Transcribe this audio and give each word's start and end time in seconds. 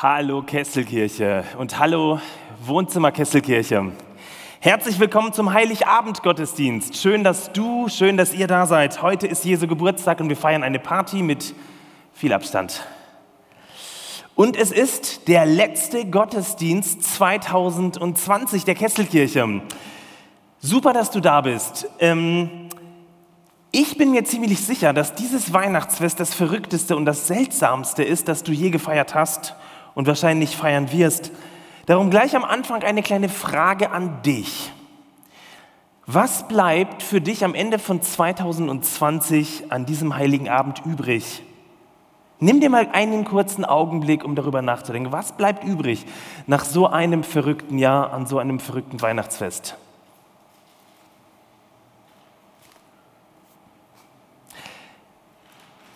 Hallo 0.00 0.42
Kesselkirche 0.42 1.42
und 1.58 1.76
hallo 1.76 2.20
Wohnzimmer 2.64 3.10
Kesselkirche. 3.10 3.90
Herzlich 4.60 5.00
willkommen 5.00 5.32
zum 5.32 5.52
Heiligabend-Gottesdienst. 5.52 6.96
Schön, 6.96 7.24
dass 7.24 7.50
du, 7.50 7.88
schön, 7.88 8.16
dass 8.16 8.32
ihr 8.32 8.46
da 8.46 8.66
seid. 8.66 9.02
Heute 9.02 9.26
ist 9.26 9.44
Jesu 9.44 9.66
Geburtstag 9.66 10.20
und 10.20 10.28
wir 10.28 10.36
feiern 10.36 10.62
eine 10.62 10.78
Party 10.78 11.24
mit 11.24 11.52
viel 12.12 12.32
Abstand. 12.32 12.86
Und 14.36 14.56
es 14.56 14.70
ist 14.70 15.26
der 15.26 15.44
letzte 15.46 16.06
Gottesdienst 16.06 17.02
2020 17.16 18.64
der 18.64 18.76
Kesselkirche. 18.76 19.62
Super, 20.60 20.92
dass 20.92 21.10
du 21.10 21.18
da 21.18 21.40
bist. 21.40 21.88
Ähm, 21.98 22.68
ich 23.72 23.98
bin 23.98 24.12
mir 24.12 24.22
ziemlich 24.22 24.60
sicher, 24.60 24.92
dass 24.92 25.16
dieses 25.16 25.52
Weihnachtsfest 25.52 26.20
das 26.20 26.34
verrückteste 26.34 26.96
und 26.96 27.04
das 27.04 27.26
seltsamste 27.26 28.04
ist, 28.04 28.28
das 28.28 28.44
du 28.44 28.52
je 28.52 28.70
gefeiert 28.70 29.16
hast 29.16 29.56
und 29.94 30.06
wahrscheinlich 30.06 30.56
feiern 30.56 30.92
wirst. 30.92 31.30
Darum 31.86 32.10
gleich 32.10 32.36
am 32.36 32.44
Anfang 32.44 32.82
eine 32.82 33.02
kleine 33.02 33.28
Frage 33.28 33.90
an 33.90 34.22
dich. 34.22 34.72
Was 36.06 36.48
bleibt 36.48 37.02
für 37.02 37.20
dich 37.20 37.44
am 37.44 37.54
Ende 37.54 37.78
von 37.78 38.00
2020 38.00 39.70
an 39.70 39.84
diesem 39.84 40.16
heiligen 40.16 40.48
Abend 40.48 40.82
übrig? 40.86 41.42
Nimm 42.40 42.60
dir 42.60 42.70
mal 42.70 42.88
einen 42.92 43.24
kurzen 43.24 43.64
Augenblick, 43.64 44.24
um 44.24 44.36
darüber 44.36 44.62
nachzudenken. 44.62 45.12
Was 45.12 45.32
bleibt 45.32 45.64
übrig 45.64 46.06
nach 46.46 46.64
so 46.64 46.86
einem 46.86 47.24
verrückten 47.24 47.78
Jahr, 47.78 48.12
an 48.12 48.26
so 48.26 48.38
einem 48.38 48.60
verrückten 48.60 49.02
Weihnachtsfest? 49.02 49.76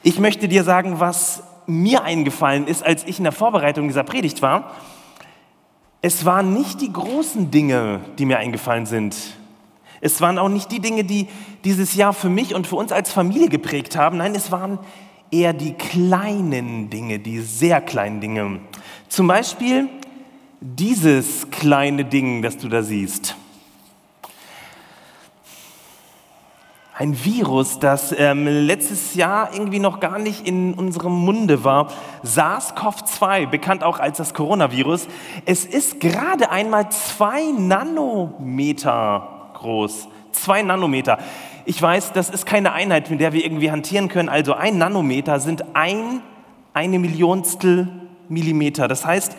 Ich 0.03 0.19
möchte 0.19 0.49
dir 0.49 0.65
sagen, 0.65 0.99
was 0.99 1.45
mir 1.67 2.05
eingefallen 2.05 2.67
ist, 2.67 2.85
als 2.85 3.05
ich 3.05 3.19
in 3.19 3.25
der 3.25 3.33
Vorbereitung 3.33 3.89
dieser 3.89 4.05
Predigt 4.05 4.43
war, 4.43 4.73
es 6.01 6.25
waren 6.25 6.53
nicht 6.53 6.81
die 6.81 6.93
großen 6.93 7.51
Dinge, 7.51 8.01
die 8.19 8.27
mir 8.27 8.39
eingefallen 8.39 8.87
sind. 8.87 9.17
Es 10.01 10.21
waren 10.21 10.39
auch 10.39 10.49
nicht 10.49 10.73
die 10.73 10.81
Dinge, 10.81 11.05
die 11.05 11.29
dieses 11.65 11.95
Jahr 11.95 12.13
für 12.13 12.29
mich 12.29 12.57
und 12.57 12.67
für 12.67 12.75
uns 12.75 12.91
als 12.91 13.13
Familie 13.13 13.49
geprägt 13.49 13.97
haben. 13.97 14.17
Nein, 14.17 14.35
es 14.35 14.51
waren 14.51 14.81
eher 15.31 15.53
die 15.53 15.75
kleinen 15.75 16.91
Dinge, 16.91 17.21
die 17.21 17.39
sehr 17.39 17.81
kleinen 17.81 18.21
Dinge. 18.21 18.59
Zum 19.09 19.29
Beispiel 19.29 19.89
dieses 20.61 21.51
kleine 21.51 22.05
Ding, 22.05 22.43
das 22.43 22.57
du 22.59 22.69
da 22.69 22.83
siehst. 22.83 23.37
Ein 26.95 27.25
Virus, 27.25 27.79
das 27.79 28.15
ähm, 28.19 28.47
letztes 28.47 29.15
Jahr 29.15 29.55
irgendwie 29.55 29.79
noch 29.79 29.99
gar 29.99 30.19
nicht 30.19 30.47
in 30.47 30.75
unserem 30.75 31.13
Munde 31.15 31.65
war. 31.65 31.89
SARS-CoV-2, 32.23 33.47
bekannt 33.47 33.83
auch 33.83 33.99
als 33.99 34.19
das 34.19 34.35
Coronavirus. 34.35 35.09
Es 35.47 35.65
ist 35.65 36.01
gerade 36.01 36.51
einmal 36.51 36.91
zwei 36.91 37.45
Nanometer 37.57 39.27
groß. 39.55 40.07
Zwei 40.33 40.61
Nanometer. 40.61 41.17
Ich 41.65 41.81
weiß, 41.81 42.13
das 42.13 42.29
ist 42.29 42.45
keine 42.45 42.73
Einheit, 42.73 43.09
mit 43.09 43.21
der 43.21 43.33
wir 43.33 43.43
irgendwie 43.43 43.71
hantieren 43.71 44.09
können. 44.09 44.29
Also 44.29 44.53
ein 44.53 44.77
Nanometer 44.77 45.41
sind 45.41 45.65
ein, 45.75 46.21
eine 46.75 46.99
Millionstel 46.99 47.89
Millimeter. 48.29 48.87
Das 48.87 49.07
heißt, 49.07 49.35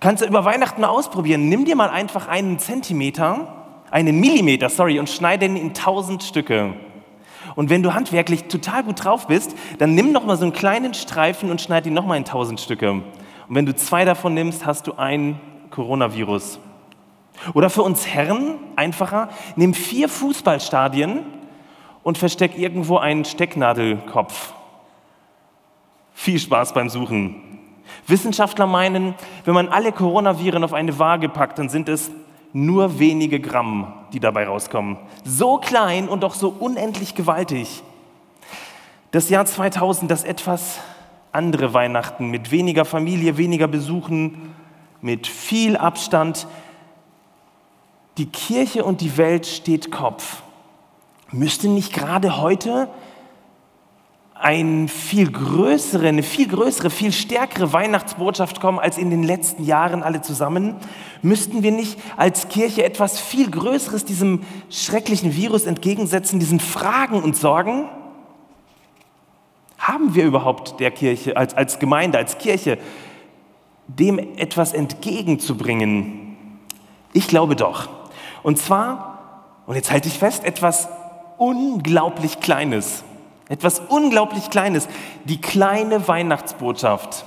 kannst 0.00 0.22
du 0.22 0.26
über 0.26 0.46
Weihnachten 0.46 0.80
mal 0.80 0.88
ausprobieren. 0.88 1.50
Nimm 1.50 1.66
dir 1.66 1.76
mal 1.76 1.90
einfach 1.90 2.28
einen 2.28 2.58
Zentimeter 2.58 3.57
einen 3.90 4.20
Millimeter, 4.20 4.68
sorry, 4.68 4.98
und 4.98 5.08
schneide 5.08 5.46
ihn 5.46 5.56
in 5.56 5.74
tausend 5.74 6.22
Stücke. 6.22 6.74
Und 7.54 7.70
wenn 7.70 7.82
du 7.82 7.94
handwerklich 7.94 8.44
total 8.44 8.84
gut 8.84 9.04
drauf 9.04 9.26
bist, 9.26 9.56
dann 9.78 9.94
nimm 9.94 10.12
noch 10.12 10.24
mal 10.24 10.36
so 10.36 10.44
einen 10.44 10.52
kleinen 10.52 10.94
Streifen 10.94 11.50
und 11.50 11.60
schneide 11.60 11.88
ihn 11.88 11.94
noch 11.94 12.06
mal 12.06 12.16
in 12.16 12.24
tausend 12.24 12.60
Stücke. 12.60 12.92
Und 12.92 13.04
wenn 13.48 13.66
du 13.66 13.74
zwei 13.74 14.04
davon 14.04 14.34
nimmst, 14.34 14.66
hast 14.66 14.86
du 14.86 14.94
ein 14.94 15.40
Coronavirus. 15.70 16.60
Oder 17.54 17.70
für 17.70 17.82
uns 17.82 18.06
Herren 18.06 18.54
einfacher, 18.76 19.28
nimm 19.56 19.74
vier 19.74 20.08
Fußballstadien 20.08 21.20
und 22.02 22.18
versteck 22.18 22.58
irgendwo 22.58 22.98
einen 22.98 23.24
Stecknadelkopf. 23.24 24.52
Viel 26.14 26.38
Spaß 26.38 26.74
beim 26.74 26.88
Suchen. 26.88 27.60
Wissenschaftler 28.06 28.66
meinen, 28.66 29.14
wenn 29.44 29.54
man 29.54 29.68
alle 29.68 29.92
Coronaviren 29.92 30.64
auf 30.64 30.72
eine 30.72 30.98
Waage 30.98 31.28
packt, 31.28 31.58
dann 31.58 31.68
sind 31.68 31.88
es 31.88 32.10
nur 32.52 32.98
wenige 32.98 33.40
Gramm, 33.40 33.92
die 34.12 34.20
dabei 34.20 34.46
rauskommen. 34.46 34.96
So 35.24 35.58
klein 35.58 36.08
und 36.08 36.22
doch 36.22 36.34
so 36.34 36.48
unendlich 36.48 37.14
gewaltig. 37.14 37.82
Das 39.10 39.28
Jahr 39.28 39.46
2000, 39.46 40.10
das 40.10 40.24
etwas 40.24 40.78
andere 41.32 41.74
Weihnachten 41.74 42.30
mit 42.30 42.50
weniger 42.50 42.84
Familie, 42.84 43.36
weniger 43.36 43.68
Besuchen, 43.68 44.54
mit 45.00 45.26
viel 45.26 45.76
Abstand. 45.76 46.46
Die 48.16 48.26
Kirche 48.26 48.84
und 48.84 49.00
die 49.00 49.16
Welt 49.16 49.46
steht 49.46 49.90
Kopf. 49.90 50.42
Müsste 51.30 51.68
nicht 51.68 51.92
gerade 51.92 52.40
heute 52.40 52.88
ein 54.40 54.88
viel 54.88 55.30
größere, 55.30 56.08
eine 56.08 56.22
viel 56.22 56.48
größere, 56.48 56.90
viel 56.90 57.12
stärkere 57.12 57.72
Weihnachtsbotschaft 57.72 58.60
kommen 58.60 58.78
als 58.78 58.96
in 58.96 59.10
den 59.10 59.22
letzten 59.22 59.64
Jahren 59.64 60.02
alle 60.02 60.22
zusammen? 60.22 60.76
Müssten 61.22 61.62
wir 61.62 61.72
nicht 61.72 61.98
als 62.16 62.48
Kirche 62.48 62.84
etwas 62.84 63.18
viel 63.18 63.50
Größeres 63.50 64.04
diesem 64.04 64.42
schrecklichen 64.70 65.34
Virus 65.34 65.64
entgegensetzen, 65.64 66.38
diesen 66.38 66.60
Fragen 66.60 67.22
und 67.22 67.36
Sorgen? 67.36 67.88
Haben 69.78 70.14
wir 70.14 70.24
überhaupt 70.24 70.78
der 70.80 70.92
Kirche, 70.92 71.36
als, 71.36 71.54
als 71.54 71.78
Gemeinde, 71.78 72.18
als 72.18 72.38
Kirche, 72.38 72.78
dem 73.88 74.18
etwas 74.18 74.72
entgegenzubringen? 74.72 76.36
Ich 77.12 77.26
glaube 77.26 77.56
doch. 77.56 77.88
Und 78.42 78.58
zwar, 78.58 79.42
und 79.66 79.74
jetzt 79.74 79.90
halte 79.90 80.08
ich 80.08 80.18
fest, 80.18 80.44
etwas 80.44 80.88
unglaublich 81.38 82.40
Kleines. 82.40 83.02
Etwas 83.48 83.80
unglaublich 83.88 84.50
Kleines. 84.50 84.88
Die 85.24 85.40
kleine 85.40 86.06
Weihnachtsbotschaft. 86.06 87.24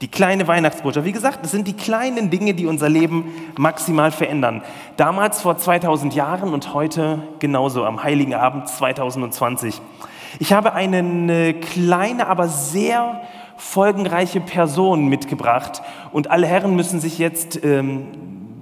Die 0.00 0.08
kleine 0.08 0.48
Weihnachtsbotschaft. 0.48 1.04
Wie 1.06 1.12
gesagt, 1.12 1.44
es 1.44 1.50
sind 1.50 1.68
die 1.68 1.74
kleinen 1.74 2.30
Dinge, 2.30 2.54
die 2.54 2.66
unser 2.66 2.88
Leben 2.88 3.26
maximal 3.58 4.10
verändern. 4.10 4.62
Damals 4.96 5.42
vor 5.42 5.58
2000 5.58 6.14
Jahren 6.14 6.54
und 6.54 6.72
heute 6.72 7.22
genauso 7.38 7.84
am 7.84 8.02
Heiligen 8.02 8.32
Abend 8.32 8.66
2020. 8.66 9.80
Ich 10.38 10.54
habe 10.54 10.72
eine 10.72 11.52
kleine, 11.52 12.28
aber 12.28 12.48
sehr 12.48 13.20
folgenreiche 13.58 14.40
Person 14.40 15.08
mitgebracht 15.08 15.82
und 16.12 16.30
alle 16.30 16.46
Herren 16.46 16.76
müssen 16.76 16.98
sich 16.98 17.18
jetzt 17.18 17.62
ähm, 17.62 18.06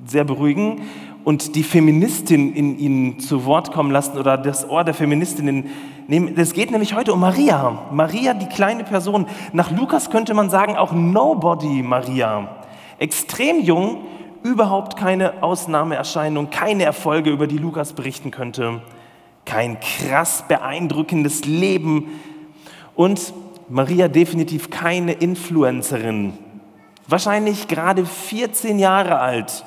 sehr 0.07 0.25
beruhigen 0.25 0.89
und 1.29 1.57
die 1.57 1.63
Feministin 1.63 2.55
in 2.55 2.79
ihnen 2.79 3.21
zu 3.21 3.45
Wort 3.45 3.71
kommen 3.71 3.91
lassen 3.91 4.17
oder 4.17 4.39
das 4.39 4.67
Ohr 4.67 4.83
der 4.83 4.95
Feministinnen 4.95 5.67
nehmen. 6.07 6.33
Es 6.39 6.55
geht 6.55 6.71
nämlich 6.71 6.95
heute 6.95 7.13
um 7.13 7.21
Maria. 7.21 7.83
Maria, 7.93 8.33
die 8.33 8.47
kleine 8.47 8.83
Person. 8.83 9.27
Nach 9.53 9.71
Lukas 9.71 10.09
könnte 10.09 10.33
man 10.33 10.49
sagen 10.49 10.79
auch 10.79 10.93
Nobody 10.93 11.83
Maria. 11.83 12.65
Extrem 12.99 13.61
jung, 13.61 14.07
überhaupt 14.43 14.97
keine 14.97 15.43
Ausnahmeerscheinung, 15.43 16.49
keine 16.49 16.85
Erfolge, 16.85 17.29
über 17.29 17.47
die 17.47 17.59
Lukas 17.59 17.93
berichten 17.93 18.31
könnte. 18.31 18.81
Kein 19.45 19.79
krass 19.81 20.47
beeindruckendes 20.49 21.45
Leben. 21.45 22.07
Und 22.95 23.35
Maria 23.69 24.09
definitiv 24.09 24.71
keine 24.71 25.13
Influencerin. 25.13 26.39
Wahrscheinlich 27.07 27.69
gerade 27.69 28.07
14 28.07 28.79
Jahre 28.79 29.19
alt 29.19 29.67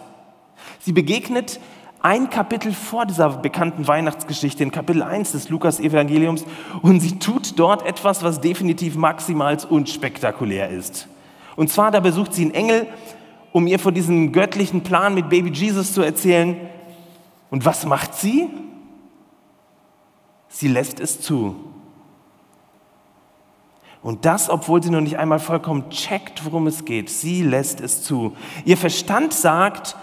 Sie 0.80 0.92
begegnet 0.92 1.60
ein 2.02 2.30
Kapitel 2.30 2.74
vor 2.74 3.06
dieser 3.06 3.30
bekannten 3.30 3.88
Weihnachtsgeschichte, 3.88 4.64
in 4.64 4.72
Kapitel 4.72 5.04
1 5.04 5.34
des 5.34 5.50
Lukas-Evangeliums, 5.50 6.46
und 6.82 7.00
sie 7.00 7.20
tut 7.20 7.60
dort 7.60 7.86
etwas, 7.86 8.24
was 8.24 8.42
definitiv 8.42 8.96
maximal 8.96 9.58
unspektakulär 9.70 10.70
ist. 10.70 11.08
Und 11.56 11.70
zwar, 11.70 11.92
da 11.92 12.00
besucht 12.00 12.34
sie 12.34 12.44
einen 12.44 12.54
Engel, 12.54 12.88
um 13.52 13.68
ihr 13.68 13.78
von 13.78 13.94
diesem 13.94 14.32
göttlichen 14.32 14.82
Plan 14.82 15.14
mit 15.14 15.30
Baby 15.30 15.52
Jesus 15.52 15.94
zu 15.94 16.02
erzählen. 16.02 16.56
Und 17.50 17.66
was 17.66 17.86
macht 17.86 18.16
sie? 18.16 18.50
Sie 20.48 20.68
lässt 20.68 21.00
es 21.00 21.22
zu. 21.22 21.56
Und 24.02 24.26
das, 24.26 24.50
obwohl 24.50 24.82
sie 24.82 24.90
noch 24.90 25.02
nicht 25.02 25.20
einmal 25.20 25.40
vollkommen 25.40 25.90
checkt, 25.92 26.44
worum 26.46 26.66
es 26.66 26.86
geht. 26.86 27.10
Sie 27.10 27.44
lässt 27.44 27.82
es 27.82 28.04
zu. 28.04 28.36
Ihr 28.66 28.78
Verstand 28.78 29.34
sagt, 29.34 29.96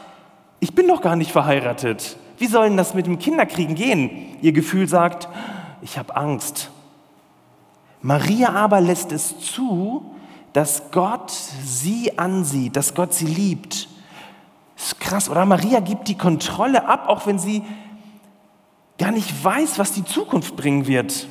ich 0.60 0.74
bin 0.74 0.88
doch 0.88 1.00
gar 1.00 1.16
nicht 1.16 1.30
verheiratet. 1.30 2.16
Wie 2.38 2.46
soll 2.46 2.68
denn 2.68 2.76
das 2.76 2.94
mit 2.94 3.06
dem 3.06 3.18
Kinderkriegen 3.18 3.74
gehen? 3.74 4.36
Ihr 4.42 4.52
Gefühl 4.52 4.88
sagt, 4.88 5.28
ich 5.82 5.98
habe 5.98 6.16
Angst. 6.16 6.70
Maria 8.00 8.50
aber 8.50 8.80
lässt 8.80 9.12
es 9.12 9.38
zu, 9.40 10.14
dass 10.52 10.90
Gott 10.92 11.30
sie 11.30 12.18
ansieht, 12.18 12.76
dass 12.76 12.94
Gott 12.94 13.12
sie 13.12 13.26
liebt. 13.26 13.88
Ist 14.76 15.00
krass, 15.00 15.28
oder? 15.28 15.44
Maria 15.44 15.80
gibt 15.80 16.08
die 16.08 16.16
Kontrolle 16.16 16.86
ab, 16.86 17.08
auch 17.08 17.26
wenn 17.26 17.38
sie 17.38 17.62
gar 18.98 19.10
nicht 19.10 19.44
weiß, 19.44 19.78
was 19.78 19.92
die 19.92 20.04
Zukunft 20.04 20.56
bringen 20.56 20.86
wird. 20.86 21.28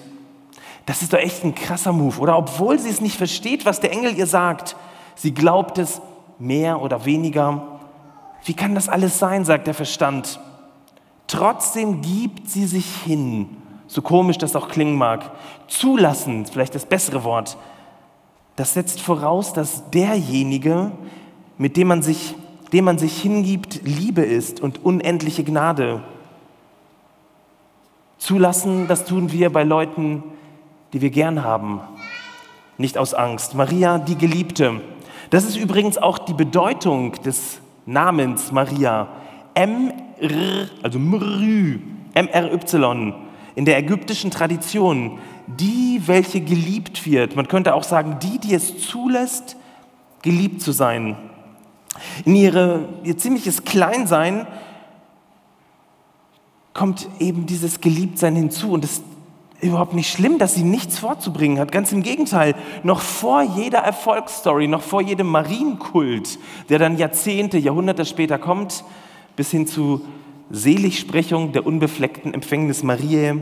Das 0.85 1.01
ist 1.01 1.11
doch 1.13 1.19
echt 1.19 1.43
ein 1.43 1.55
krasser 1.55 1.93
Move. 1.93 2.19
Oder 2.19 2.37
obwohl 2.37 2.79
sie 2.79 2.89
es 2.89 3.01
nicht 3.01 3.17
versteht, 3.17 3.65
was 3.65 3.79
der 3.79 3.91
Engel 3.91 4.17
ihr 4.17 4.27
sagt, 4.27 4.75
sie 5.15 5.33
glaubt 5.33 5.77
es 5.77 6.01
mehr 6.39 6.81
oder 6.81 7.05
weniger. 7.05 7.76
Wie 8.47 8.53
kann 8.53 8.75
das 8.75 8.87
alles 8.87 9.19
sein, 9.19 9.43
sagt 9.43 9.67
der 9.67 9.73
Verstand. 9.73 10.39
Trotzdem 11.27 12.01
gibt 12.01 12.49
sie 12.49 12.65
sich 12.65 12.85
hin, 13.03 13.49
so 13.87 14.01
komisch 14.01 14.37
das 14.37 14.55
auch 14.55 14.69
klingen 14.69 14.95
mag. 14.95 15.31
Zulassen, 15.67 16.45
vielleicht 16.45 16.73
das 16.73 16.85
bessere 16.85 17.25
Wort. 17.25 17.57
Das 18.55 18.73
setzt 18.73 19.01
voraus, 19.01 19.51
dass 19.51 19.89
derjenige, 19.89 20.93
mit 21.57 21.75
dem 21.75 21.89
man 21.89 22.01
sich, 22.01 22.35
dem 22.71 22.85
man 22.85 22.97
sich 22.97 23.21
hingibt, 23.21 23.81
Liebe 23.83 24.21
ist 24.21 24.61
und 24.61 24.81
unendliche 24.81 25.43
Gnade. 25.43 26.01
Zulassen, 28.17 28.87
das 28.87 29.03
tun 29.03 29.33
wir 29.33 29.51
bei 29.51 29.65
Leuten, 29.65 30.23
die 30.93 31.01
wir 31.01 31.09
gern 31.09 31.43
haben, 31.43 31.81
nicht 32.77 32.97
aus 32.97 33.13
Angst. 33.13 33.55
Maria, 33.55 33.99
die 33.99 34.17
Geliebte. 34.17 34.79
Das 35.31 35.43
ist 35.43 35.57
übrigens 35.57 35.97
auch 35.97 36.17
die 36.17 36.33
Bedeutung 36.33 37.11
des 37.23 37.59
Namens 37.87 38.51
Maria. 38.51 39.07
M-R, 39.55 40.69
also 40.83 40.99
Mrü, 40.99 41.79
M-R-Y, 42.13 43.13
in 43.55 43.65
der 43.65 43.79
ägyptischen 43.79 44.29
Tradition, 44.29 45.17
die, 45.47 46.03
welche 46.05 46.41
geliebt 46.41 47.07
wird. 47.07 47.35
Man 47.35 47.47
könnte 47.47 47.73
auch 47.73 47.83
sagen, 47.83 48.17
die, 48.21 48.37
die 48.37 48.53
es 48.53 48.77
zulässt, 48.87 49.55
geliebt 50.21 50.61
zu 50.61 50.71
sein. 50.71 51.17
In 52.25 52.35
ihre, 52.35 52.87
ihr 53.03 53.17
ziemliches 53.17 53.63
Kleinsein 53.63 54.45
kommt 56.73 57.09
eben 57.19 57.47
dieses 57.47 57.81
Geliebtsein 57.81 58.35
hinzu 58.35 58.71
und 58.71 58.83
es 58.83 59.01
überhaupt 59.61 59.93
nicht 59.93 60.11
schlimm, 60.11 60.37
dass 60.37 60.55
sie 60.55 60.63
nichts 60.63 60.99
vorzubringen 60.99 61.59
hat. 61.59 61.71
Ganz 61.71 61.91
im 61.91 62.03
Gegenteil, 62.03 62.55
noch 62.83 63.01
vor 63.01 63.41
jeder 63.41 63.79
Erfolgsstory, 63.79 64.67
noch 64.67 64.81
vor 64.81 65.01
jedem 65.01 65.27
Marienkult, 65.27 66.37
der 66.69 66.79
dann 66.79 66.97
Jahrzehnte, 66.97 67.57
Jahrhunderte 67.57 68.05
später 68.05 68.37
kommt, 68.37 68.83
bis 69.35 69.51
hin 69.51 69.67
zu 69.67 70.01
Seligsprechung 70.49 71.51
der 71.51 71.65
unbefleckten 71.65 72.33
Empfängnis 72.33 72.83
Mariä, 72.83 73.37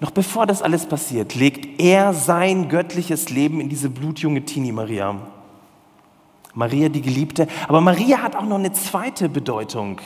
noch 0.00 0.10
bevor 0.12 0.46
das 0.46 0.62
alles 0.62 0.86
passiert, 0.86 1.34
legt 1.34 1.80
er 1.80 2.12
sein 2.12 2.68
göttliches 2.68 3.30
Leben 3.30 3.60
in 3.60 3.68
diese 3.68 3.90
blutjunge 3.90 4.44
Tini 4.44 4.70
Maria. 4.70 5.16
Maria 6.54 6.88
die 6.88 7.02
Geliebte. 7.02 7.48
Aber 7.66 7.80
Maria 7.80 8.18
hat 8.22 8.36
auch 8.36 8.44
noch 8.44 8.58
eine 8.58 8.72
zweite 8.72 9.28
Bedeutung. 9.28 10.00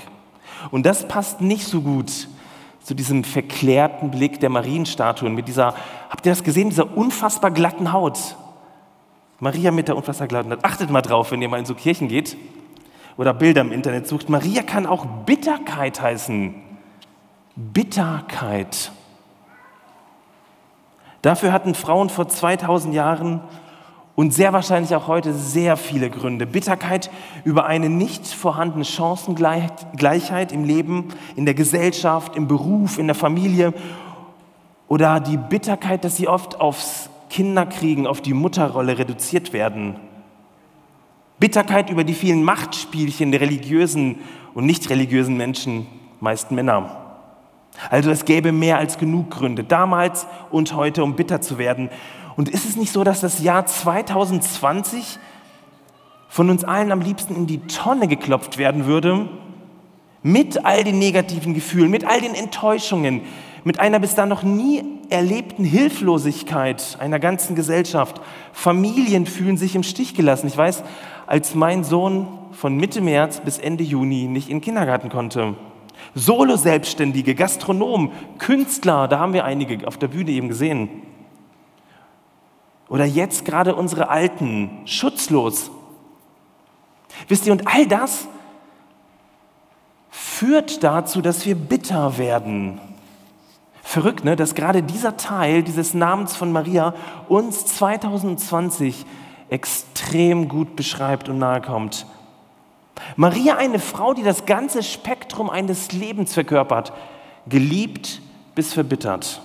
Und 0.71 0.87
das 0.87 1.09
passt 1.09 1.41
nicht 1.41 1.67
so 1.67 1.83
gut 1.83 2.29
zu 2.82 2.94
diesem 2.94 3.25
verklärten 3.25 4.11
Blick 4.11 4.40
der 4.40 4.50
Marienstatuen 4.50 5.34
mit 5.34 5.49
dieser, 5.49 5.75
habt 6.11 6.26
ihr 6.26 6.32
das 6.32 6.43
gesehen, 6.43 6.70
dieser 6.70 6.96
unfassbar 6.96 7.50
glatten 7.50 7.93
Haut? 7.93 8.37
Maria 9.38 9.70
mit 9.70 9.88
der 9.88 9.96
unfassbar 9.96 10.29
glatten 10.29 10.52
Haut. 10.52 10.64
Achtet 10.64 10.90
mal 10.90 11.02
drauf, 11.02 11.31
wenn 11.31 11.43
ihr 11.43 11.49
mal 11.49 11.58
in 11.58 11.67
so 11.67 11.75
Kirchen 11.75 12.08
geht 12.08 12.37
oder 13.17 13.34
Bilder 13.34 13.61
im 13.61 13.73
Internet 13.73 14.06
sucht. 14.06 14.29
Maria 14.29 14.62
kann 14.62 14.87
auch 14.87 15.05
Bitterkeit 15.26 16.00
heißen. 16.00 16.55
Bitterkeit. 17.55 18.93
Dafür 21.23 21.52
hatten 21.52 21.75
Frauen 21.75 22.08
vor 22.08 22.29
2000 22.29 22.94
Jahren 22.94 23.40
und 24.14 24.32
sehr 24.35 24.53
wahrscheinlich 24.53 24.94
auch 24.94 25.09
heute 25.09 25.32
sehr 25.32 25.76
viele 25.76 26.11
Gründe. 26.11 26.47
Bitterkeit 26.47 27.11
über 27.44 27.67
eine 27.67 27.88
nicht 27.88 28.26
vorhandene 28.26 28.85
Chancengleichheit 28.85 30.53
im 30.53 30.64
Leben, 30.64 31.09
in 31.35 31.44
der 31.47 31.55
Gesellschaft, 31.55 32.37
im 32.37 32.47
Beruf, 32.47 32.99
in 32.99 33.06
der 33.06 33.17
Familie 33.17 33.73
oder 34.88 35.20
die 35.20 35.38
Bitterkeit, 35.38 36.05
dass 36.05 36.17
sie 36.17 36.29
oft 36.29 36.61
aufs 36.61 37.09
Kinderkriegen, 37.31 38.06
auf 38.06 38.20
die 38.20 38.35
Mutterrolle 38.35 38.99
reduziert 38.99 39.55
werden. 39.55 39.97
Bitterkeit 41.38 41.88
über 41.88 42.05
die 42.05 42.12
vielen 42.12 42.44
Machtspielchen 42.44 43.32
der 43.32 43.41
religiösen 43.41 44.19
und 44.53 44.67
nicht 44.67 44.91
religiösen 44.91 45.38
Menschen, 45.38 45.87
meist 46.20 46.50
Männer. 46.50 46.99
Also 47.91 48.11
es 48.11 48.26
gäbe 48.26 48.53
mehr 48.53 48.76
als 48.76 48.99
genug 48.99 49.31
Gründe, 49.31 49.65
damals 49.65 50.26
und 50.50 50.75
heute, 50.75 51.03
um 51.03 51.17
bitter 51.17 51.41
zu 51.41 51.56
werden. 51.56 51.88
Und 52.37 52.49
ist 52.49 52.64
es 52.64 52.76
nicht 52.76 52.93
so, 52.93 53.05
dass 53.05 53.20
das 53.20 53.43
Jahr 53.43 53.67
2020 53.67 55.19
von 56.29 56.49
uns 56.50 56.64
allen 56.64 56.93
am 56.93 57.00
liebsten 57.00 57.34
in 57.34 57.46
die 57.46 57.58
Tonne 57.67 58.08
geklopft 58.08 58.58
werden 58.58 58.87
würde? 58.87 59.29
Mit 60.23 60.64
all 60.64 60.84
den 60.84 60.99
negativen 60.99 61.52
Gefühlen, 61.52 61.90
mit 61.90 62.05
all 62.05 62.20
den 62.20 62.34
Enttäuschungen, 62.34 63.23
mit 63.64 63.81
einer 63.81 63.99
bis 63.99 64.14
dann 64.14 64.29
noch 64.29 64.43
nie 64.43 64.82
erlebten 65.11 65.64
Hilflosigkeit 65.64 66.96
einer 67.00 67.19
ganzen 67.19 67.55
Gesellschaft. 67.55 68.20
Familien 68.52 69.26
fühlen 69.26 69.56
sich 69.56 69.75
im 69.75 69.82
Stich 69.82 70.14
gelassen. 70.14 70.46
Ich 70.46 70.56
weiß, 70.56 70.84
als 71.26 71.55
mein 71.55 71.84
Sohn 71.84 72.26
von 72.52 72.76
Mitte 72.76 73.00
März 73.00 73.40
bis 73.40 73.58
Ende 73.58 73.84
Juni 73.84 74.25
nicht 74.25 74.49
in 74.49 74.56
den 74.56 74.62
Kindergarten 74.62 75.11
konnte. 75.11 75.55
Solo-Selbstständige, 76.14 77.34
Gastronomen, 77.34 78.11
Künstler, 78.38 79.08
da 79.08 79.19
haben 79.19 79.32
wir 79.32 79.44
einige 79.44 79.87
auf 79.87 79.96
der 79.99 80.08
Bühne 80.08 80.31
eben 80.31 80.49
gesehen. 80.49 81.01
Oder 82.93 83.06
jetzt 83.06 83.47
gerade 83.47 83.75
unsere 83.75 84.11
Alten, 84.11 84.83
schutzlos. 84.85 85.71
Wisst 87.27 87.47
ihr, 87.47 87.53
und 87.53 87.67
all 87.67 87.87
das 87.87 88.29
führt 90.11 90.85
dazu, 90.85 91.23
dass 91.23 91.47
wir 91.47 91.55
bitter 91.55 92.19
werden. 92.19 92.79
Verrückt, 93.83 94.27
ne? 94.27 94.37
dass 94.37 94.55
gerade 94.55 94.83
dieser 94.83 95.17
Teil 95.17 95.62
dieses 95.62 95.94
Namens 95.94 96.37
von 96.37 96.53
Maria 96.53 96.93
uns 97.31 97.65
2020 97.65 99.06
extrem 99.49 100.49
gut 100.50 100.77
beschreibt 100.77 101.31
und 101.31 101.39
nahe 101.39 101.62
kommt. 101.62 102.05
Maria, 103.17 103.56
eine 103.56 103.79
Frau, 103.79 104.12
die 104.12 104.23
das 104.23 104.44
ganze 104.44 104.83
Spektrum 104.83 105.49
eines 105.49 105.93
Lebens 105.93 106.35
verkörpert, 106.35 106.93
geliebt 107.47 108.21
bis 108.55 108.75
verbittert. 108.75 109.41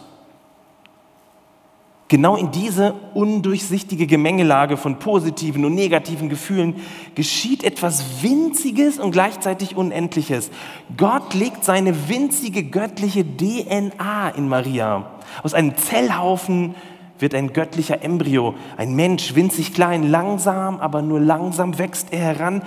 Genau 2.10 2.38
in 2.38 2.52
diese 2.52 2.94
undurchsichtige 3.14 4.08
Gemengelage 4.08 4.78
von 4.78 4.98
positiven 4.98 5.66
und 5.66 5.76
negativen 5.76 6.30
Gefühlen 6.30 6.76
geschieht 7.16 7.66
etwas 7.66 8.24
Winziges 8.24 8.98
und 8.98 9.12
gleichzeitig 9.12 9.76
Unendliches. 9.76 10.50
Gott 10.96 11.34
legt 11.34 11.66
seine 11.66 12.08
winzige 12.08 12.64
göttliche 12.64 13.26
DNA 13.26 14.30
in 14.30 14.48
Maria. 14.48 15.12
Aus 15.44 15.54
einem 15.54 15.76
Zellhaufen 15.76 16.76
wird 17.20 17.36
ein 17.36 17.52
göttlicher 17.52 18.02
Embryo, 18.02 18.56
ein 18.78 18.96
Mensch, 18.96 19.36
winzig 19.36 19.74
klein, 19.74 20.10
langsam, 20.10 20.80
aber 20.80 21.02
nur 21.02 21.20
langsam 21.20 21.78
wächst 21.78 22.14
er 22.14 22.20
heran. 22.20 22.62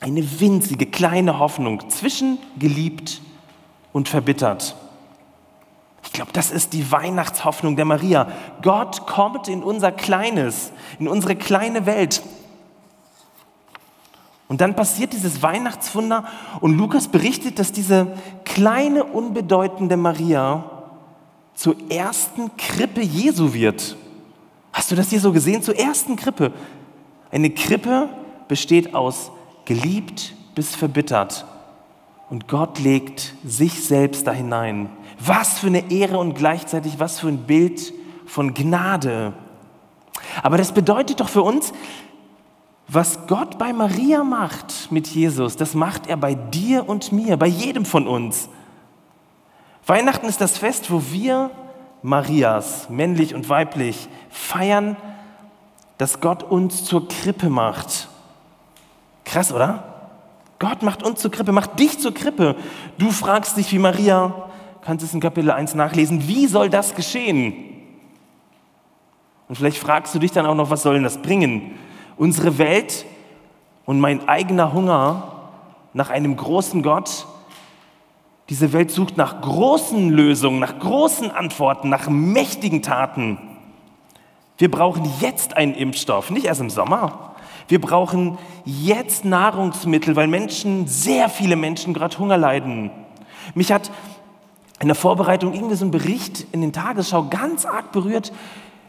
Eine 0.00 0.40
winzige 0.40 0.84
kleine 0.84 1.38
Hoffnung 1.38 1.88
zwischen 1.88 2.36
geliebt 2.58 3.22
und 3.94 4.10
verbittert. 4.10 4.76
Ich 6.14 6.16
glaube, 6.16 6.30
das 6.32 6.52
ist 6.52 6.74
die 6.74 6.92
Weihnachtshoffnung 6.92 7.74
der 7.74 7.86
Maria. 7.86 8.28
Gott 8.62 9.04
kommt 9.04 9.48
in 9.48 9.64
unser 9.64 9.90
kleines, 9.90 10.70
in 11.00 11.08
unsere 11.08 11.34
kleine 11.34 11.86
Welt. 11.86 12.22
Und 14.46 14.60
dann 14.60 14.76
passiert 14.76 15.12
dieses 15.12 15.42
Weihnachtswunder 15.42 16.24
und 16.60 16.78
Lukas 16.78 17.08
berichtet, 17.08 17.58
dass 17.58 17.72
diese 17.72 18.06
kleine, 18.44 19.02
unbedeutende 19.02 19.96
Maria 19.96 20.62
zur 21.52 21.74
ersten 21.90 22.56
Krippe 22.56 23.00
Jesu 23.00 23.52
wird. 23.52 23.96
Hast 24.72 24.92
du 24.92 24.94
das 24.94 25.10
hier 25.10 25.18
so 25.18 25.32
gesehen? 25.32 25.64
Zur 25.64 25.76
ersten 25.76 26.14
Krippe. 26.14 26.52
Eine 27.32 27.50
Krippe 27.50 28.08
besteht 28.46 28.94
aus 28.94 29.32
geliebt 29.64 30.32
bis 30.54 30.76
verbittert. 30.76 31.44
Und 32.30 32.46
Gott 32.46 32.78
legt 32.78 33.34
sich 33.44 33.84
selbst 33.84 34.28
da 34.28 34.30
hinein. 34.30 34.90
Was 35.26 35.58
für 35.58 35.68
eine 35.68 35.90
Ehre 35.90 36.18
und 36.18 36.34
gleichzeitig 36.34 36.98
was 36.98 37.20
für 37.20 37.28
ein 37.28 37.44
Bild 37.44 37.92
von 38.26 38.52
Gnade. 38.52 39.32
Aber 40.42 40.58
das 40.58 40.72
bedeutet 40.72 41.20
doch 41.20 41.28
für 41.28 41.42
uns, 41.42 41.72
was 42.88 43.26
Gott 43.26 43.58
bei 43.58 43.72
Maria 43.72 44.24
macht 44.24 44.90
mit 44.90 45.06
Jesus, 45.06 45.56
das 45.56 45.74
macht 45.74 46.06
er 46.06 46.16
bei 46.16 46.34
dir 46.34 46.88
und 46.88 47.12
mir, 47.12 47.36
bei 47.36 47.46
jedem 47.46 47.86
von 47.86 48.06
uns. 48.06 48.48
Weihnachten 49.86 50.26
ist 50.26 50.40
das 50.40 50.58
Fest, 50.58 50.90
wo 50.90 51.02
wir 51.10 51.50
Marias, 52.02 52.90
männlich 52.90 53.34
und 53.34 53.48
weiblich, 53.48 54.08
feiern, 54.28 54.96
dass 55.96 56.20
Gott 56.20 56.42
uns 56.42 56.84
zur 56.84 57.08
Krippe 57.08 57.48
macht. 57.48 58.08
Krass, 59.24 59.52
oder? 59.52 59.84
Gott 60.58 60.82
macht 60.82 61.02
uns 61.02 61.20
zur 61.20 61.30
Krippe, 61.30 61.52
macht 61.52 61.78
dich 61.78 61.98
zur 61.98 62.12
Krippe. 62.12 62.56
Du 62.98 63.10
fragst 63.10 63.56
dich 63.56 63.72
wie 63.72 63.78
Maria, 63.78 64.50
kannst 64.84 65.04
es 65.04 65.14
in 65.14 65.20
Kapitel 65.20 65.50
1 65.50 65.74
nachlesen, 65.74 66.28
wie 66.28 66.46
soll 66.46 66.68
das 66.70 66.94
geschehen? 66.94 67.54
Und 69.48 69.56
vielleicht 69.56 69.78
fragst 69.78 70.14
du 70.14 70.18
dich 70.18 70.32
dann 70.32 70.46
auch 70.46 70.54
noch, 70.54 70.70
was 70.70 70.82
soll 70.82 70.94
denn 70.94 71.02
das 71.02 71.18
bringen? 71.18 71.72
Unsere 72.16 72.58
Welt 72.58 73.04
und 73.84 74.00
mein 74.00 74.28
eigener 74.28 74.72
Hunger 74.72 75.32
nach 75.92 76.10
einem 76.10 76.36
großen 76.36 76.82
Gott, 76.82 77.26
Diese 78.50 78.74
Welt 78.74 78.90
sucht 78.90 79.16
nach 79.16 79.40
großen 79.40 80.10
Lösungen, 80.10 80.58
nach 80.60 80.78
großen 80.78 81.30
Antworten, 81.30 81.88
nach 81.88 82.10
mächtigen 82.10 82.82
Taten. 82.82 83.38
Wir 84.58 84.70
brauchen 84.70 85.10
jetzt 85.20 85.56
einen 85.56 85.74
Impfstoff, 85.74 86.30
nicht 86.30 86.44
erst 86.44 86.60
im 86.60 86.68
Sommer. 86.68 87.34
Wir 87.68 87.80
brauchen 87.80 88.36
jetzt 88.66 89.24
Nahrungsmittel, 89.24 90.14
weil 90.14 90.28
Menschen, 90.28 90.86
sehr 90.86 91.30
viele 91.30 91.56
Menschen 91.56 91.94
gerade 91.94 92.18
Hunger 92.18 92.36
leiden. 92.36 92.90
Mich 93.54 93.72
hat 93.72 93.90
in 94.84 94.88
der 94.88 94.94
Vorbereitung 94.94 95.54
irgendwie 95.54 95.76
so 95.76 95.86
ein 95.86 95.90
Bericht 95.90 96.46
in 96.52 96.60
den 96.60 96.74
Tagesschau 96.74 97.28
ganz 97.30 97.64
arg 97.64 97.90
berührt, 97.90 98.32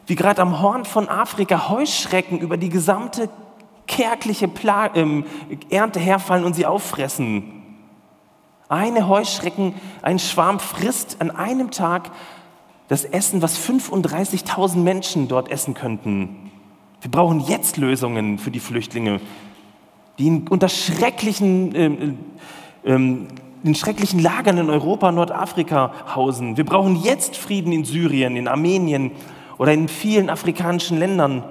wie 0.07 0.15
gerade 0.15 0.41
am 0.41 0.61
Horn 0.61 0.83
von 0.83 1.07
Afrika 1.07 1.69
Heuschrecken 1.69 2.37
über 2.39 2.57
die 2.57 2.67
gesamte 2.67 3.29
kärgliche 3.87 4.49
Pla 4.49 4.93
ähm, 4.93 5.23
Ernte 5.69 6.01
herfallen 6.01 6.43
und 6.43 6.53
sie 6.53 6.65
auffressen. 6.65 7.63
Eine 8.67 9.07
Heuschrecken, 9.07 9.73
ein 10.01 10.19
Schwarm 10.19 10.59
frisst 10.59 11.21
an 11.21 11.31
einem 11.31 11.71
Tag 11.71 12.11
das 12.89 13.05
Essen, 13.05 13.41
was 13.41 13.57
35.000 13.57 14.75
Menschen 14.75 15.29
dort 15.29 15.49
essen 15.49 15.75
könnten. 15.75 16.51
Wir 16.99 17.09
brauchen 17.09 17.39
jetzt 17.39 17.77
Lösungen 17.77 18.37
für 18.37 18.51
die 18.51 18.59
Flüchtlinge, 18.59 19.21
die 20.19 20.43
unter 20.49 20.67
schrecklichen, 20.67 21.73
ähm, 21.73 22.17
ähm, 22.83 23.27
in 23.65 23.73
schrecklichen 23.73 24.19
Lagern 24.19 24.59
in 24.59 24.69
Europa, 24.69 25.11
Nordafrika 25.11 25.91
hausen. 26.13 26.55
Wir 26.55 26.65
brauchen 26.65 26.97
jetzt 26.97 27.35
Frieden 27.35 27.71
in 27.71 27.83
Syrien, 27.83 28.35
in 28.35 28.47
Armenien 28.47 29.11
oder 29.57 29.73
in 29.73 29.87
vielen 29.87 30.29
afrikanischen 30.29 30.99
Ländern. 30.99 31.43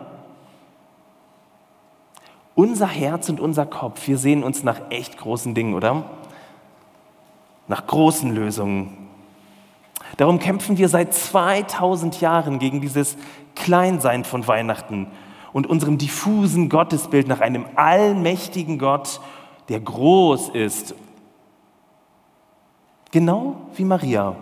Unser 2.54 2.86
Herz 2.86 3.28
und 3.28 3.40
unser 3.40 3.66
Kopf, 3.66 4.06
wir 4.06 4.16
sehen 4.16 4.44
uns 4.44 4.62
nach 4.62 4.80
echt 4.90 5.18
großen 5.18 5.56
Dingen, 5.56 5.74
oder? 5.74 6.04
Nach 7.66 7.84
großen 7.84 8.32
Lösungen. 8.32 8.96
Darum 10.16 10.38
kämpfen 10.38 10.78
wir 10.78 10.88
seit 10.88 11.12
2000 11.14 12.20
Jahren 12.20 12.60
gegen 12.60 12.80
dieses 12.80 13.16
Kleinsein 13.56 14.22
von 14.22 14.46
Weihnachten 14.46 15.08
und 15.52 15.66
unserem 15.66 15.98
diffusen 15.98 16.68
Gottesbild 16.68 17.26
nach 17.26 17.40
einem 17.40 17.66
allmächtigen 17.74 18.78
Gott, 18.78 19.20
der 19.68 19.80
groß 19.80 20.50
ist. 20.50 20.94
Genau 23.14 23.54
wie 23.76 23.84
Maria. 23.84 24.34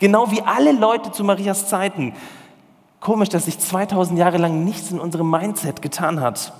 Genau 0.00 0.32
wie 0.32 0.42
alle 0.42 0.72
Leute 0.72 1.12
zu 1.12 1.22
Marias 1.22 1.68
Zeiten. 1.68 2.12
Komisch, 2.98 3.28
dass 3.28 3.44
sich 3.44 3.56
2000 3.56 4.18
Jahre 4.18 4.38
lang 4.38 4.64
nichts 4.64 4.90
in 4.90 4.98
unserem 4.98 5.30
Mindset 5.30 5.80
getan 5.80 6.20
hat. 6.20 6.52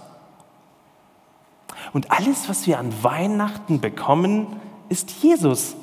Und 1.93 2.13
alles, 2.13 2.49
was 2.49 2.69
wir 2.69 2.79
an 2.79 2.93
Weihnachten 3.03 3.81
bekommen, 3.81 4.61
ist 4.89 5.11
Jesus. 5.25 5.75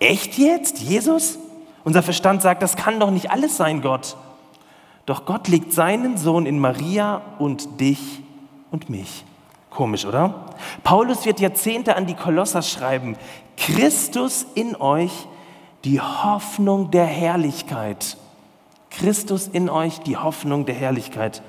Echt 0.00 0.36
jetzt? 0.36 0.78
Jesus? 0.78 1.38
Unser 1.84 2.02
Verstand 2.02 2.42
sagt, 2.42 2.60
das 2.60 2.74
kann 2.74 2.98
doch 2.98 3.12
nicht 3.12 3.30
alles 3.30 3.56
sein, 3.56 3.82
Gott. 3.82 4.16
Doch 5.06 5.26
Gott 5.26 5.46
legt 5.46 5.72
seinen 5.72 6.18
Sohn 6.18 6.44
in 6.44 6.58
Maria 6.58 7.22
und 7.38 7.78
dich 7.80 8.24
und 8.72 8.90
mich. 8.90 9.24
Komisch, 9.70 10.04
oder? 10.04 10.46
Paulus 10.82 11.24
wird 11.24 11.40
Jahrzehnte 11.40 11.96
an 11.96 12.06
die 12.06 12.14
Kolosser 12.14 12.62
schreiben, 12.62 13.16
Christus 13.56 14.46
in 14.54 14.76
euch, 14.76 15.12
die 15.84 16.00
Hoffnung 16.00 16.90
der 16.90 17.06
Herrlichkeit. 17.06 18.16
Christus 18.90 19.48
in 19.48 19.70
euch, 19.70 20.00
die 20.00 20.16
Hoffnung 20.16 20.66
der 20.66 20.74
Herrlichkeit. 20.74 21.42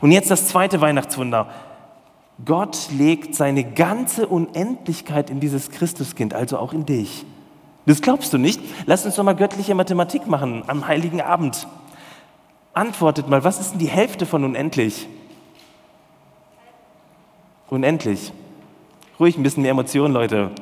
Und 0.00 0.12
jetzt 0.12 0.30
das 0.30 0.48
zweite 0.48 0.80
Weihnachtswunder. 0.80 1.48
Gott 2.44 2.88
legt 2.92 3.34
seine 3.34 3.64
ganze 3.64 4.26
Unendlichkeit 4.26 5.30
in 5.30 5.40
dieses 5.40 5.70
Christuskind, 5.70 6.34
also 6.34 6.58
auch 6.58 6.72
in 6.72 6.86
dich. 6.86 7.24
Das 7.86 8.02
glaubst 8.02 8.32
du 8.32 8.38
nicht? 8.38 8.60
Lass 8.86 9.06
uns 9.06 9.16
doch 9.16 9.24
mal 9.24 9.34
göttliche 9.34 9.74
Mathematik 9.74 10.26
machen 10.26 10.64
am 10.66 10.86
heiligen 10.86 11.20
Abend. 11.20 11.66
Antwortet 12.74 13.28
mal, 13.28 13.42
was 13.42 13.58
ist 13.58 13.72
denn 13.72 13.78
die 13.78 13.88
Hälfte 13.88 14.26
von 14.26 14.44
unendlich? 14.44 15.08
Unendlich. 17.68 18.32
Ruhig 19.18 19.36
ein 19.36 19.42
bisschen 19.42 19.62
mehr 19.62 19.72
Emotionen, 19.72 20.14
Leute. 20.14 20.52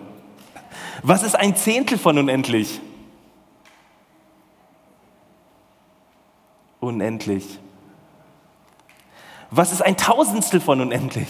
Was 1.02 1.22
ist 1.22 1.34
ein 1.34 1.54
Zehntel 1.56 1.98
von 1.98 2.16
unendlich? 2.18 2.80
Unendlich. 6.80 7.58
Was 9.50 9.72
ist 9.72 9.82
ein 9.82 9.96
Tausendstel 9.96 10.60
von 10.60 10.80
unendlich? 10.80 11.28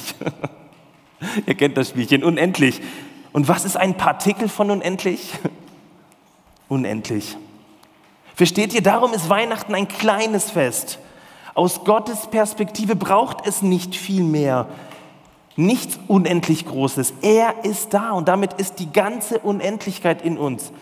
Ihr 1.47 1.55
kennt 1.55 1.77
das 1.77 1.91
Spielchen, 1.91 2.23
unendlich. 2.23 2.81
Und 3.33 3.49
was 3.49 3.65
ist 3.65 3.77
ein 3.77 3.97
Partikel 3.97 4.49
von 4.49 4.71
unendlich? 4.71 5.33
Unendlich. 6.69 7.37
Versteht 8.35 8.73
ihr, 8.73 8.83
darum 8.83 9.13
ist 9.13 9.29
Weihnachten 9.29 9.75
ein 9.75 9.87
kleines 9.87 10.51
Fest. 10.51 10.99
Aus 11.55 11.85
Gottes 11.85 12.27
Perspektive 12.29 12.97
braucht 12.97 13.47
es 13.47 13.61
nicht 13.61 13.95
viel 13.95 14.25
mehr, 14.25 14.67
nichts 15.57 15.99
unendlich 16.09 16.67
Großes. 16.67 17.15
Er 17.23 17.65
ist 17.65 17.95
da 17.95 18.13
und 18.13 18.29
damit 18.29 18.55
ist 18.55 18.79
die 18.79 18.91
ganze 18.93 19.39
Unendlichkeit 19.39 20.23
in 20.23 20.39
uns. 20.39 20.73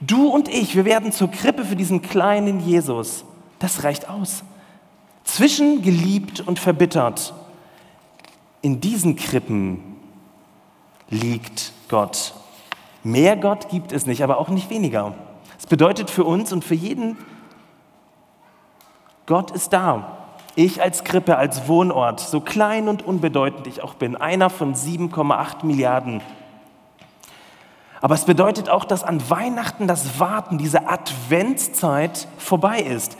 Du 0.00 0.28
und 0.28 0.48
ich, 0.48 0.76
wir 0.76 0.84
werden 0.84 1.12
zur 1.12 1.30
Krippe 1.30 1.64
für 1.64 1.76
diesen 1.76 2.02
kleinen 2.02 2.60
Jesus. 2.60 3.24
Das 3.58 3.84
reicht 3.84 4.08
aus. 4.08 4.42
Zwischen 5.24 5.82
geliebt 5.82 6.40
und 6.40 6.58
verbittert, 6.58 7.34
in 8.60 8.80
diesen 8.80 9.16
Krippen 9.16 9.96
liegt 11.10 11.72
Gott. 11.88 12.34
Mehr 13.04 13.36
Gott 13.36 13.68
gibt 13.68 13.92
es 13.92 14.06
nicht, 14.06 14.22
aber 14.22 14.38
auch 14.38 14.48
nicht 14.48 14.70
weniger. 14.70 15.14
Es 15.58 15.66
bedeutet 15.66 16.10
für 16.10 16.24
uns 16.24 16.52
und 16.52 16.64
für 16.64 16.74
jeden, 16.74 17.16
Gott 19.26 19.50
ist 19.50 19.72
da. 19.72 20.21
Ich 20.54 20.82
als 20.82 21.02
Krippe, 21.04 21.38
als 21.38 21.66
Wohnort, 21.66 22.20
so 22.20 22.40
klein 22.40 22.88
und 22.88 23.02
unbedeutend 23.06 23.66
ich 23.66 23.82
auch 23.82 23.94
bin, 23.94 24.16
einer 24.16 24.50
von 24.50 24.74
7,8 24.74 25.64
Milliarden. 25.64 26.20
Aber 28.02 28.14
es 28.14 28.24
bedeutet 28.24 28.68
auch, 28.68 28.84
dass 28.84 29.02
an 29.02 29.30
Weihnachten 29.30 29.86
das 29.86 30.18
Warten, 30.18 30.58
diese 30.58 30.88
Adventszeit 30.88 32.28
vorbei 32.36 32.80
ist. 32.80 33.16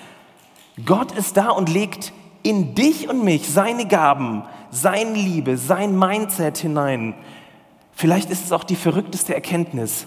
Gott 0.85 1.13
ist 1.13 1.37
da 1.37 1.51
und 1.51 1.71
legt 1.71 2.13
in 2.43 2.75
dich 2.75 3.09
und 3.09 3.25
mich 3.25 3.49
seine 3.49 3.87
Gaben, 3.87 4.43
seine 4.71 5.15
Liebe, 5.15 5.57
sein 5.57 5.99
Mindset 5.99 6.59
hinein. 6.59 7.15
Vielleicht 7.93 8.29
ist 8.29 8.45
es 8.45 8.53
auch 8.53 8.65
die 8.65 8.77
verrückteste 8.77 9.35
Erkenntnis. 9.35 10.07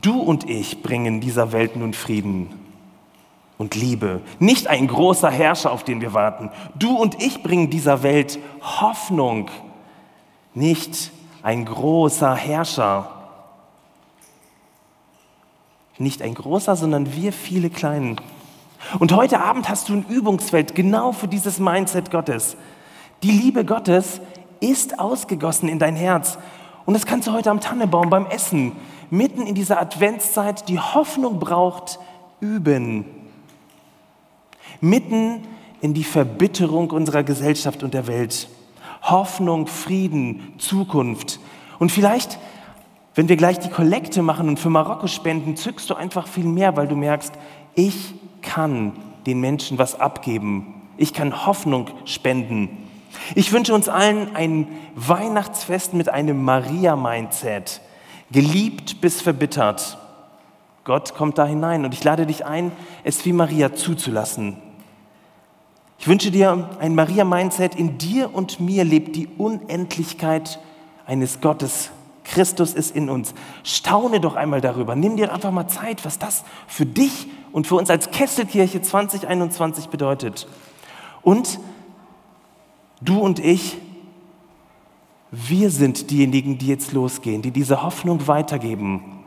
Du 0.00 0.20
und 0.20 0.48
ich 0.48 0.82
bringen 0.82 1.20
dieser 1.20 1.52
Welt 1.52 1.76
nun 1.76 1.92
Frieden 1.92 2.61
und 3.62 3.76
Liebe. 3.76 4.20
Nicht 4.40 4.66
ein 4.66 4.88
großer 4.88 5.30
Herrscher, 5.30 5.70
auf 5.70 5.84
den 5.84 6.00
wir 6.00 6.12
warten. 6.12 6.50
Du 6.74 6.96
und 6.96 7.22
ich 7.22 7.44
bringen 7.44 7.70
dieser 7.70 8.02
Welt 8.02 8.40
Hoffnung. 8.60 9.50
Nicht 10.52 11.12
ein 11.44 11.64
großer 11.64 12.34
Herrscher. 12.34 13.08
Nicht 15.96 16.22
ein 16.22 16.34
großer, 16.34 16.74
sondern 16.74 17.14
wir 17.14 17.32
viele 17.32 17.70
Kleinen. 17.70 18.16
Und 18.98 19.14
heute 19.14 19.40
Abend 19.40 19.68
hast 19.68 19.88
du 19.88 19.92
ein 19.92 20.06
Übungsfeld 20.08 20.74
genau 20.74 21.12
für 21.12 21.28
dieses 21.28 21.60
Mindset 21.60 22.10
Gottes. 22.10 22.56
Die 23.22 23.30
Liebe 23.30 23.64
Gottes 23.64 24.20
ist 24.58 24.98
ausgegossen 24.98 25.68
in 25.68 25.78
dein 25.78 25.94
Herz. 25.94 26.36
Und 26.84 26.94
das 26.94 27.06
kannst 27.06 27.28
du 27.28 27.32
heute 27.32 27.52
am 27.52 27.60
Tannebaum 27.60 28.10
beim 28.10 28.26
Essen 28.26 28.72
mitten 29.10 29.46
in 29.46 29.54
dieser 29.54 29.80
Adventszeit, 29.80 30.68
die 30.68 30.80
Hoffnung 30.80 31.38
braucht, 31.38 32.00
üben. 32.40 33.21
Mitten 34.82 35.44
in 35.80 35.94
die 35.94 36.04
Verbitterung 36.04 36.90
unserer 36.90 37.22
Gesellschaft 37.22 37.84
und 37.84 37.94
der 37.94 38.08
Welt. 38.08 38.48
Hoffnung, 39.02 39.68
Frieden, 39.68 40.52
Zukunft. 40.58 41.40
Und 41.78 41.92
vielleicht, 41.92 42.38
wenn 43.14 43.28
wir 43.28 43.36
gleich 43.36 43.60
die 43.60 43.70
Kollekte 43.70 44.22
machen 44.22 44.48
und 44.48 44.58
für 44.58 44.70
Marokko 44.70 45.06
spenden, 45.06 45.56
zückst 45.56 45.88
du 45.88 45.94
einfach 45.94 46.26
viel 46.26 46.46
mehr, 46.46 46.76
weil 46.76 46.88
du 46.88 46.96
merkst, 46.96 47.32
ich 47.76 48.14
kann 48.42 48.92
den 49.24 49.40
Menschen 49.40 49.78
was 49.78 49.98
abgeben. 49.98 50.82
Ich 50.96 51.14
kann 51.14 51.46
Hoffnung 51.46 51.88
spenden. 52.04 52.68
Ich 53.36 53.52
wünsche 53.52 53.74
uns 53.74 53.88
allen 53.88 54.34
ein 54.34 54.66
Weihnachtsfest 54.96 55.94
mit 55.94 56.08
einem 56.08 56.42
Maria-Mindset 56.42 57.80
geliebt 58.32 59.00
bis 59.00 59.22
verbittert. 59.22 59.96
Gott 60.82 61.14
kommt 61.14 61.38
da 61.38 61.46
hinein 61.46 61.84
und 61.84 61.94
ich 61.94 62.02
lade 62.02 62.26
dich 62.26 62.44
ein, 62.44 62.72
es 63.04 63.24
wie 63.24 63.32
Maria 63.32 63.74
zuzulassen. 63.74 64.56
Ich 66.02 66.08
wünsche 66.08 66.32
dir 66.32 66.68
ein 66.80 66.96
Maria-Mindset. 66.96 67.76
In 67.76 67.96
dir 67.96 68.34
und 68.34 68.58
mir 68.58 68.82
lebt 68.82 69.14
die 69.14 69.28
Unendlichkeit 69.38 70.58
eines 71.06 71.40
Gottes. 71.40 71.92
Christus 72.24 72.74
ist 72.74 72.96
in 72.96 73.08
uns. 73.08 73.34
Staune 73.62 74.18
doch 74.18 74.34
einmal 74.34 74.60
darüber. 74.60 74.96
Nimm 74.96 75.16
dir 75.16 75.32
einfach 75.32 75.52
mal 75.52 75.68
Zeit, 75.68 76.04
was 76.04 76.18
das 76.18 76.42
für 76.66 76.86
dich 76.86 77.28
und 77.52 77.68
für 77.68 77.76
uns 77.76 77.88
als 77.88 78.10
Kesselkirche 78.10 78.82
2021 78.82 79.90
bedeutet. 79.90 80.48
Und 81.22 81.60
du 83.00 83.20
und 83.20 83.38
ich, 83.38 83.78
Wir 85.30 85.70
sind 85.70 86.10
diejenigen, 86.10 86.58
die 86.58 86.66
jetzt 86.66 86.92
losgehen, 86.92 87.42
die 87.42 87.52
diese 87.52 87.84
Hoffnung 87.84 88.26
weitergeben. 88.26 89.24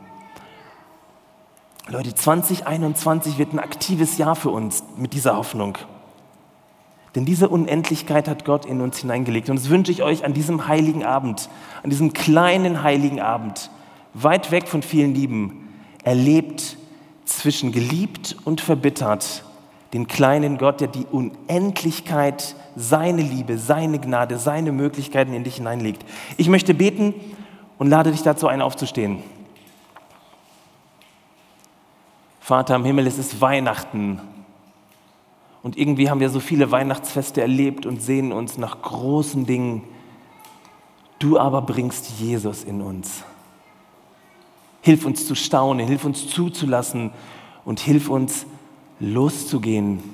Leute, 1.88 2.14
2021 2.14 3.38
wird 3.38 3.54
ein 3.54 3.60
aktives 3.60 4.18
Jahr 4.18 4.36
für 4.36 4.50
uns 4.50 4.84
mit 4.98 5.14
dieser 5.14 5.38
Hoffnung. 5.38 5.78
Denn 7.16 7.24
diese 7.24 7.48
Unendlichkeit 7.48 8.28
hat 8.28 8.44
Gott 8.44 8.66
in 8.66 8.82
uns 8.82 8.98
hineingelegt. 8.98 9.48
Und 9.48 9.58
das 9.58 9.70
wünsche 9.70 9.90
ich 9.90 10.02
euch 10.02 10.24
an 10.24 10.34
diesem 10.34 10.68
heiligen 10.68 11.02
Abend, 11.02 11.48
an 11.82 11.88
diesem 11.88 12.12
kleinen 12.12 12.82
heiligen 12.82 13.20
Abend, 13.20 13.70
weit 14.12 14.50
weg 14.50 14.68
von 14.68 14.82
vielen 14.82 15.14
Lieben, 15.14 15.68
erlebt 16.04 16.76
zwischen 17.24 17.72
geliebt 17.72 18.36
und 18.44 18.60
verbittert 18.60 19.44
den 19.94 20.06
kleinen 20.06 20.58
Gott, 20.58 20.82
der 20.82 20.88
die 20.88 21.06
Unendlichkeit, 21.10 22.54
seine 22.76 23.22
Liebe, 23.22 23.56
seine 23.56 23.98
Gnade, 23.98 24.38
seine 24.38 24.70
Möglichkeiten 24.70 25.32
in 25.32 25.42
dich 25.42 25.56
hineinlegt. 25.56 26.04
Ich 26.36 26.50
möchte 26.50 26.74
beten 26.74 27.14
und 27.78 27.88
lade 27.88 28.12
dich 28.12 28.22
dazu 28.22 28.46
ein, 28.46 28.60
aufzustehen. 28.60 29.22
Vater 32.40 32.76
im 32.76 32.84
Himmel, 32.84 33.06
es 33.06 33.16
ist 33.16 33.40
Weihnachten. 33.40 34.20
Und 35.66 35.76
irgendwie 35.76 36.08
haben 36.08 36.20
wir 36.20 36.30
so 36.30 36.38
viele 36.38 36.70
Weihnachtsfeste 36.70 37.40
erlebt 37.40 37.86
und 37.86 38.00
sehen 38.00 38.30
uns 38.30 38.56
nach 38.56 38.82
großen 38.82 39.46
Dingen. 39.46 39.82
Du 41.18 41.40
aber 41.40 41.60
bringst 41.60 42.20
Jesus 42.20 42.62
in 42.62 42.80
uns. 42.80 43.24
Hilf 44.80 45.04
uns 45.04 45.26
zu 45.26 45.34
staunen, 45.34 45.84
hilf 45.84 46.04
uns 46.04 46.28
zuzulassen 46.28 47.10
und 47.64 47.80
hilf 47.80 48.08
uns 48.08 48.46
loszugehen, 49.00 50.04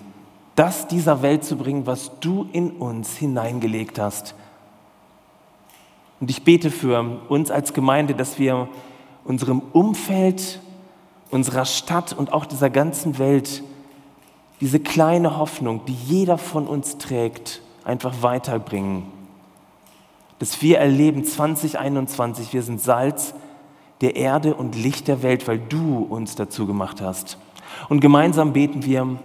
das 0.54 0.88
dieser 0.88 1.20
Welt 1.20 1.44
zu 1.44 1.56
bringen, 1.56 1.86
was 1.86 2.18
du 2.20 2.48
in 2.54 2.70
uns 2.70 3.18
hineingelegt 3.18 3.98
hast. 3.98 4.34
Und 6.18 6.30
ich 6.30 6.44
bete 6.44 6.70
für 6.70 7.20
uns 7.28 7.50
als 7.50 7.74
Gemeinde, 7.74 8.14
dass 8.14 8.38
wir 8.38 8.70
unserem 9.22 9.60
Umfeld, 9.74 10.60
unserer 11.30 11.66
Stadt 11.66 12.14
und 12.14 12.32
auch 12.32 12.46
dieser 12.46 12.70
ganzen 12.70 13.18
Welt 13.18 13.62
diese 14.62 14.78
kleine 14.78 15.38
Hoffnung, 15.38 15.84
die 15.86 15.92
jeder 15.92 16.38
von 16.38 16.68
uns 16.68 16.96
trägt, 16.96 17.60
einfach 17.82 18.22
weiterbringen. 18.22 19.02
Dass 20.38 20.62
wir 20.62 20.78
erleben 20.78 21.24
2021, 21.24 22.52
wir 22.52 22.62
sind 22.62 22.80
Salz 22.80 23.34
der 24.02 24.14
Erde 24.14 24.54
und 24.54 24.76
Licht 24.76 25.08
der 25.08 25.24
Welt, 25.24 25.48
weil 25.48 25.58
du 25.58 26.06
uns 26.08 26.36
dazu 26.36 26.64
gemacht 26.68 27.00
hast. 27.00 27.38
Und 27.88 27.98
gemeinsam 27.98 28.52
beten 28.52 28.84
wir, 28.84 29.18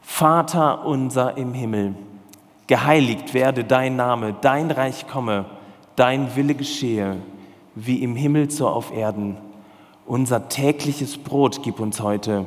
Vater 0.00 0.86
unser 0.86 1.36
im 1.36 1.54
Himmel, 1.54 1.96
geheiligt 2.68 3.34
werde 3.34 3.64
dein 3.64 3.96
Name, 3.96 4.32
dein 4.42 4.70
Reich 4.70 5.08
komme, 5.08 5.44
dein 5.96 6.36
Wille 6.36 6.54
geschehe, 6.54 7.16
wie 7.74 8.00
im 8.00 8.14
Himmel 8.14 8.48
so 8.48 8.68
auf 8.68 8.92
Erden. 8.94 9.38
Unser 10.06 10.48
tägliches 10.48 11.18
Brot 11.18 11.64
gib 11.64 11.80
uns 11.80 12.00
heute 12.00 12.46